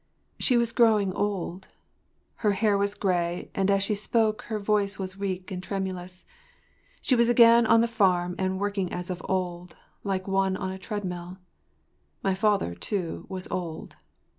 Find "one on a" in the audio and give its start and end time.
10.27-10.79